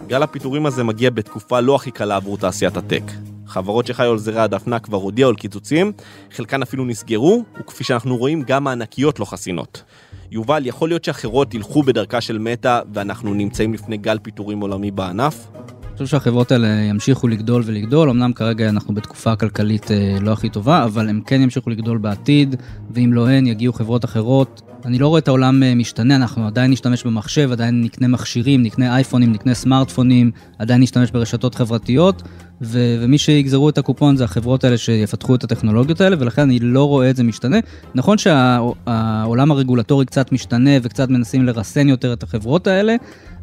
גל 0.08 0.22
הפיטורים 0.22 0.66
הזה 0.66 0.84
מגיע 0.84 1.10
בתקופה 1.10 1.60
לא 1.60 1.74
הכי 1.74 1.90
קלה 1.90 2.16
עבור 2.16 2.38
תעשיית 2.38 2.76
הטק. 2.76 3.02
חברות 3.46 3.86
שחיו 3.86 4.10
על 4.10 4.18
זרי 4.18 4.40
הדפנה 4.40 4.78
כבר 4.78 4.96
הודיעו 4.96 5.28
על 5.28 5.36
קיצוצים, 5.36 5.92
חלקן 6.32 6.62
אפילו 6.62 6.84
נסגרו, 6.84 7.44
וכפי 7.60 7.84
שאנחנו 7.84 8.16
רואים, 8.16 8.42
גם 8.46 8.66
הענקיות 8.66 9.20
לא 9.20 9.24
חסינות. 9.24 9.82
יובל, 10.30 10.66
יכול 10.66 10.88
להיות 10.88 11.04
שאחרות 11.04 11.54
ילכו 11.54 11.82
בדרכה 11.82 12.20
של 12.20 12.38
מטא 12.38 12.80
ואנחנו 12.94 13.34
נמצאים 13.34 13.74
לפני 13.74 13.96
גל 13.96 14.18
פיטורים 14.22 14.60
עולמי 14.60 14.90
בענף? 14.90 15.48
אני 15.54 15.92
חושב 15.92 16.06
שהחברות 16.06 16.52
האלה 16.52 16.68
ימשיכו 16.68 17.28
לגדול 17.28 17.62
ולגדול, 17.66 18.10
אמנם 18.10 18.32
כרגע 18.32 18.68
אנחנו 18.68 18.94
בתקופה 18.94 19.36
כלכלית 19.36 19.90
אה, 19.90 20.16
לא 20.20 20.32
הכי 20.32 20.48
טובה, 20.48 20.84
אבל 20.84 21.08
הם 21.08 21.20
כן 21.26 21.40
ימשיכו 21.40 21.70
לגדול 21.70 21.98
בעתיד, 21.98 22.56
ואם 22.90 23.12
לא 23.12 23.28
הן, 23.28 23.46
יגיעו 23.46 23.72
חברות 23.72 24.04
אחרות 24.04 24.62
אני 24.88 24.98
לא 24.98 25.08
רואה 25.08 25.18
את 25.18 25.28
העולם 25.28 25.62
אה, 25.62 25.74
משתנה, 25.74 26.16
אנחנו 26.16 26.46
עדיין 26.46 26.70
נשתמש 26.70 27.04
במחשב, 27.04 27.48
עדיין 27.52 27.82
נקנה 27.82 28.08
מכשירים, 28.08 28.62
נקנה 28.62 28.94
אייפונים, 28.96 29.32
נקנה 29.32 29.54
סמארטפונים, 29.54 30.30
עדיין 30.58 30.82
נשתמש 30.82 31.10
ברשתות 31.10 31.54
חברתיות, 31.54 32.22
ו- 32.62 32.96
ומי 33.00 33.18
שיגזרו 33.18 33.68
את 33.68 33.78
הקופון 33.78 34.16
זה 34.16 34.24
החברות 34.24 34.64
האלה 34.64 34.78
שיפתחו 34.78 35.34
את 35.34 35.44
הטכנולוגיות 35.44 36.00
האלה, 36.00 36.16
ולכן 36.20 36.42
אני 36.42 36.58
לא 36.58 36.84
רואה 36.88 37.10
את 37.10 37.16
זה 37.16 37.22
משתנה. 37.22 37.56
נכון 37.94 38.18
שהעולם 38.18 39.48
שה- 39.48 39.54
הרגולטורי 39.54 40.06
קצת 40.06 40.32
משתנה 40.32 40.70
וקצת 40.82 41.08
מנסים 41.08 41.44
לרסן 41.44 41.88
יותר 41.88 42.12
את 42.12 42.22
החברות 42.22 42.66
האלה, 42.66 42.96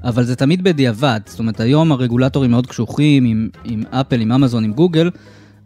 אבל 0.03 0.23
זה 0.23 0.35
תמיד 0.35 0.63
בדיעבד. 0.63 1.19
זאת 1.25 1.39
אומרת, 1.39 1.59
היום 1.59 1.91
הרגולטורים 1.91 2.51
מאוד 2.51 2.67
קשוחים 2.67 3.25
עם, 3.25 3.49
עם 3.63 3.83
אפל, 3.91 4.21
עם 4.21 4.31
אמזון, 4.31 4.63
עם 4.63 4.73
גוגל, 4.73 5.09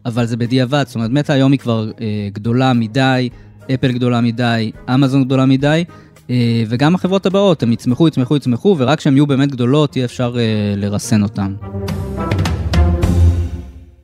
אבל 0.05 0.25
זה 0.25 0.37
בדיעבד. 0.37 0.83
זאת 0.87 0.95
אומרת, 0.95 1.11
מטה 1.11 1.33
היום 1.33 1.51
היא 1.51 1.59
כבר 1.59 1.91
אה, 2.01 2.29
גדולה 2.33 2.73
מדי. 2.73 3.29
אפל 3.73 3.91
גדולה 3.91 4.21
מדי, 4.21 4.71
אמזון 4.93 5.23
גדולה 5.23 5.45
מדי, 5.45 5.83
אה, 6.29 6.63
וגם 6.67 6.95
החברות 6.95 7.25
הבאות, 7.25 7.63
הם 7.63 7.71
יצמחו, 7.71 8.07
יצמחו, 8.07 8.35
יצמחו, 8.35 8.75
ורק 8.79 8.97
כשהם 8.97 9.15
יהיו 9.15 9.27
באמת 9.27 9.51
גדולות, 9.51 9.95
יהיה 9.95 10.05
אפשר 10.05 10.35
אה, 10.39 10.73
לרסן 10.77 11.23
אותם. 11.23 11.55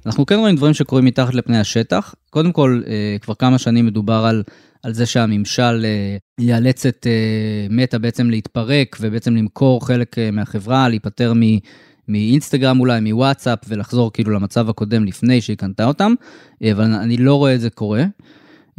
אנחנו 0.06 0.26
כן 0.26 0.36
רואים 0.36 0.56
דברים 0.56 0.74
שקורים 0.74 1.06
מתחת 1.06 1.34
לפני 1.34 1.60
השטח. 1.60 2.16
קודם 2.30 2.52
כל, 2.52 2.82
אה, 2.88 3.18
כבר 3.22 3.34
כמה 3.34 3.58
שנים 3.58 3.86
מדובר 3.86 4.26
על, 4.26 4.44
על 4.84 4.94
זה 4.94 5.06
שהממשל 5.06 5.86
יאלץ 6.40 6.86
את 6.86 7.08
מטא 7.70 7.98
בעצם 7.98 8.30
להתפרק 8.30 8.98
ובעצם 9.02 9.36
למכור 9.36 9.88
חלק 9.88 10.16
מהחברה, 10.34 10.90
להיפטר 10.90 11.34
מ... 11.34 11.42
מאינסטגרם 12.08 12.80
אולי, 12.80 13.00
מוואטסאפ, 13.00 13.60
ולחזור 13.68 14.14
כאילו 14.14 14.32
למצב 14.32 14.70
הקודם 14.70 15.06
לפני 15.06 15.42
שהיא 15.42 15.58
קנתה 15.58 15.86
אותם, 15.86 16.14
אבל 16.72 16.84
אני 16.84 17.18
לא 17.18 17.36
רואה 17.36 17.56
את 17.56 17.62
זה 17.62 17.70
קורה. 17.70 18.04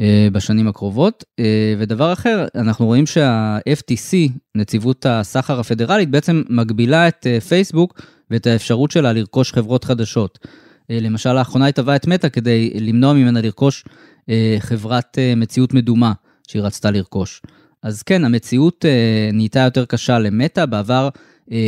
אה, 0.00 0.28
בשנים 0.32 0.68
הקרובות. 0.68 1.24
אה, 1.38 1.74
ודבר 1.78 2.12
אחר, 2.12 2.46
אנחנו 2.54 2.86
רואים 2.86 3.06
שה-FTC, 3.06 4.32
נציבות 4.54 5.06
הסחר 5.08 5.60
הפדרלית, 5.60 6.10
בעצם 6.10 6.42
מגבילה 6.48 7.08
את 7.08 7.26
אה, 7.26 7.40
פייסבוק 7.40 8.00
ואת 8.30 8.46
האפשרות 8.46 8.90
שלה 8.90 9.12
לרכוש 9.12 9.52
חברות 9.52 9.84
חדשות. 9.84 10.38
למשל, 10.90 11.32
לאחרונה 11.32 11.64
היא 11.64 11.72
תבעה 11.72 11.96
את 11.96 12.06
מטא 12.06 12.28
כדי 12.28 12.70
למנוע 12.80 13.12
ממנה 13.12 13.40
לרכוש 13.40 13.84
חברת 14.58 15.18
מציאות 15.36 15.74
מדומה 15.74 16.12
שהיא 16.48 16.62
רצתה 16.62 16.90
לרכוש. 16.90 17.42
אז 17.82 18.02
כן, 18.02 18.24
המציאות 18.24 18.84
נהייתה 19.32 19.60
יותר 19.60 19.84
קשה 19.84 20.18
למטא, 20.18 20.66
בעבר 20.66 21.08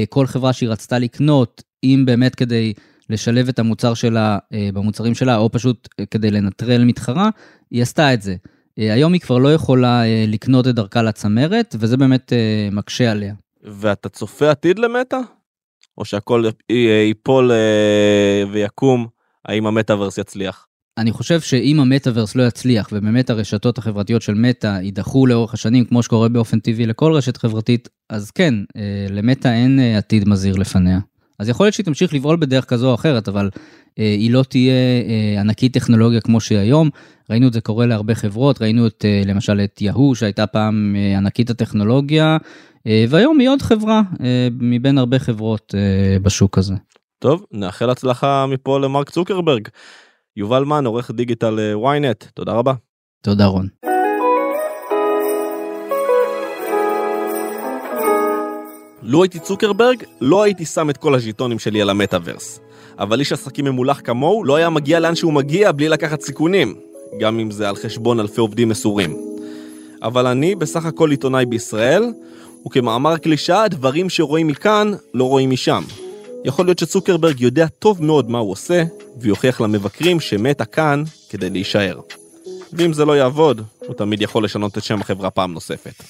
כל 0.08 0.26
חברה 0.26 0.52
שהיא 0.52 0.68
רצתה 0.68 0.98
לקנות, 0.98 1.62
אם 1.84 2.02
באמת 2.06 2.34
כדי 2.34 2.72
לשלב 3.10 3.48
את 3.48 3.58
המוצר 3.58 3.94
שלה 3.94 4.38
במוצרים 4.74 5.14
שלה, 5.14 5.36
או 5.36 5.52
פשוט 5.52 5.88
כדי 6.10 6.30
לנטרל 6.30 6.84
מתחרה, 6.84 7.30
היא 7.70 7.82
עשתה 7.82 8.14
את 8.14 8.22
זה. 8.22 8.36
אה, 8.78 8.92
היום 8.92 9.12
היא 9.12 9.20
כבר 9.20 9.38
לא 9.38 9.54
יכולה 9.54 10.04
אה, 10.04 10.24
לקנות 10.28 10.68
את 10.68 10.74
דרכה 10.74 11.02
לצמרת, 11.02 11.76
וזה 11.78 11.96
באמת 11.96 12.32
אה, 12.32 12.68
מקשה 12.72 13.10
עליה. 13.10 13.34
ואתה 13.64 14.08
צופה 14.08 14.50
עתיד 14.50 14.78
למטה? 14.78 15.18
או 15.98 16.04
שהכל 16.04 16.44
ייפול 17.08 17.50
ויקום, 18.52 19.06
האם 19.44 19.66
המטאוורס 19.66 20.18
יצליח? 20.18 20.66
אני 20.98 21.12
חושב 21.12 21.40
שאם 21.40 21.80
המטאוורס 21.80 22.36
לא 22.36 22.42
יצליח, 22.42 22.88
ובאמת 22.92 23.30
הרשתות 23.30 23.78
החברתיות 23.78 24.22
של 24.22 24.34
מטא 24.34 24.78
יידחו 24.82 25.26
לאורך 25.26 25.54
השנים, 25.54 25.84
כמו 25.84 26.02
שקורה 26.02 26.28
באופן 26.28 26.60
טבעי 26.60 26.86
לכל 26.86 27.12
רשת 27.12 27.36
חברתית, 27.36 27.88
אז 28.10 28.30
כן, 28.30 28.54
למטא 29.10 29.48
אין 29.48 29.80
עתיד 29.80 30.28
מזהיר 30.28 30.56
לפניה. 30.56 30.98
אז 31.38 31.48
יכול 31.48 31.66
להיות 31.66 31.74
שהיא 31.74 31.86
תמשיך 31.86 32.14
לפעול 32.14 32.36
בדרך 32.36 32.64
כזו 32.64 32.88
או 32.88 32.94
אחרת, 32.94 33.28
אבל 33.28 33.50
היא 34.02 34.30
לא 34.30 34.42
תהיה 34.42 34.72
אה, 34.74 35.40
ענקית 35.40 35.72
טכנולוגיה 35.74 36.20
כמו 36.20 36.40
שהיא 36.40 36.58
היום. 36.58 36.90
ראינו 37.30 37.48
את 37.48 37.52
זה 37.52 37.60
קורה 37.60 37.86
להרבה 37.86 38.14
חברות, 38.14 38.62
ראינו 38.62 38.86
את, 38.86 39.04
אה, 39.04 39.22
למשל 39.26 39.60
את 39.60 39.82
יהוא 39.82 40.14
שהייתה 40.14 40.46
פעם 40.46 40.96
אה, 40.98 41.16
ענקית 41.18 41.50
הטכנולוגיה, 41.50 42.36
אה, 42.86 43.04
והיום 43.08 43.38
היא 43.38 43.48
עוד 43.48 43.62
חברה 43.62 44.02
אה, 44.20 44.48
מבין 44.60 44.98
הרבה 44.98 45.18
חברות 45.18 45.74
אה, 45.78 46.18
בשוק 46.18 46.58
הזה. 46.58 46.74
טוב, 47.18 47.44
נאחל 47.52 47.90
הצלחה 47.90 48.46
מפה 48.46 48.80
למרק 48.80 49.10
צוקרברג. 49.10 49.68
יובל 50.36 50.64
מן, 50.64 50.86
עורך 50.86 51.10
דיגיטל 51.10 51.58
אה, 51.58 51.96
ynet, 51.96 52.30
תודה 52.34 52.52
רבה. 52.52 52.74
תודה 53.22 53.46
רון. 53.46 53.68
לו 59.02 59.22
הייתי 59.22 59.38
צוקרברג, 59.38 60.02
לא 60.20 60.42
הייתי 60.42 60.64
שם 60.64 60.90
את 60.90 60.96
כל 60.96 61.14
הז'יטונים 61.14 61.58
שלי 61.58 61.82
על 61.82 61.90
המטאוורס. 61.90 62.60
אבל 62.98 63.20
איש 63.20 63.32
עסקים 63.32 63.64
ממולח 63.64 64.00
כמוהו 64.04 64.44
לא 64.44 64.56
היה 64.56 64.70
מגיע 64.70 65.00
לאן 65.00 65.14
שהוא 65.14 65.32
מגיע 65.32 65.72
בלי 65.72 65.88
לקחת 65.88 66.20
סיכונים, 66.20 66.74
גם 67.20 67.38
אם 67.38 67.50
זה 67.50 67.68
על 67.68 67.76
חשבון 67.76 68.20
אלפי 68.20 68.40
עובדים 68.40 68.68
מסורים. 68.68 69.16
אבל 70.02 70.26
אני 70.26 70.54
בסך 70.54 70.84
הכל 70.84 71.10
עיתונאי 71.10 71.46
בישראל, 71.46 72.04
וכמאמר 72.66 73.18
קלישאה, 73.18 73.68
דברים 73.68 74.10
שרואים 74.10 74.46
מכאן 74.46 74.92
לא 75.14 75.24
רואים 75.24 75.50
משם. 75.50 75.82
יכול 76.44 76.66
להיות 76.66 76.78
שצוקרברג 76.78 77.40
יודע 77.40 77.66
טוב 77.78 78.04
מאוד 78.04 78.30
מה 78.30 78.38
הוא 78.38 78.50
עושה, 78.52 78.82
ויוכיח 79.20 79.60
למבקרים 79.60 80.20
שמתה 80.20 80.64
כאן 80.64 81.02
כדי 81.30 81.50
להישאר. 81.50 82.00
ואם 82.72 82.92
זה 82.92 83.04
לא 83.04 83.16
יעבוד, 83.16 83.62
הוא 83.86 83.94
תמיד 83.94 84.22
יכול 84.22 84.44
לשנות 84.44 84.78
את 84.78 84.84
שם 84.84 85.00
החברה 85.00 85.30
פעם 85.30 85.52
נוספת. 85.52 86.02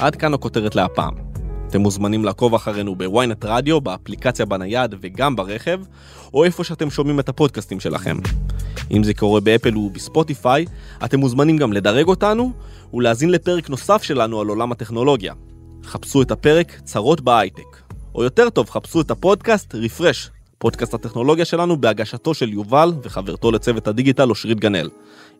עד 0.00 0.16
כאן 0.16 0.34
הכותרת 0.34 0.76
להפעם. 0.76 1.31
אתם 1.72 1.80
מוזמנים 1.80 2.24
לעקוב 2.24 2.54
אחרינו 2.54 2.96
בוויינט 2.96 3.44
רדיו, 3.44 3.80
באפליקציה 3.80 4.46
בנייד 4.46 4.94
וגם 5.00 5.36
ברכב, 5.36 5.80
או 6.34 6.44
איפה 6.44 6.64
שאתם 6.64 6.90
שומעים 6.90 7.20
את 7.20 7.28
הפודקאסטים 7.28 7.80
שלכם. 7.80 8.18
אם 8.90 9.04
זה 9.04 9.14
קורה 9.14 9.40
באפל 9.40 9.76
ובספוטיפיי, 9.76 10.66
אתם 11.04 11.20
מוזמנים 11.20 11.56
גם 11.56 11.72
לדרג 11.72 12.08
אותנו 12.08 12.52
ולהאזין 12.94 13.30
לפרק 13.30 13.70
נוסף 13.70 14.02
שלנו 14.02 14.40
על 14.40 14.46
עולם 14.46 14.72
הטכנולוגיה. 14.72 15.34
חפשו 15.84 16.22
את 16.22 16.30
הפרק 16.30 16.80
צרות 16.84 17.20
בהייטק. 17.20 17.76
או 18.14 18.24
יותר 18.24 18.50
טוב, 18.50 18.70
חפשו 18.70 19.00
את 19.00 19.10
הפודקאסט 19.10 19.74
רפרש, 19.74 20.30
פודקאסט 20.58 20.94
הטכנולוגיה 20.94 21.44
שלנו 21.44 21.80
בהגשתו 21.80 22.34
של 22.34 22.52
יובל 22.52 22.92
וחברתו 23.02 23.52
לצוות 23.52 23.88
הדיגיטל 23.88 24.30
אושרית 24.30 24.60
גנאל. 24.60 24.90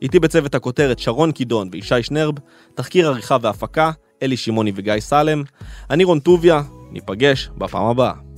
איתי 0.03 0.21
בצוות 0.21 0.55
הכותרת 0.55 0.99
שרון 0.99 1.33
קידון 1.33 1.69
וישי 1.73 2.03
שנרב, 2.03 2.35
תחקיר 2.75 3.09
עריכה 3.09 3.37
והפקה, 3.43 3.91
אלי 4.23 4.37
שמעוני 4.37 4.73
וגיא 4.75 5.01
סלם. 5.01 5.43
אני 5.91 6.05
רון 6.05 6.21
טוביה, 6.21 6.63
ניפגש 6.93 7.51
בפעם 7.59 7.87
הבאה. 7.87 8.32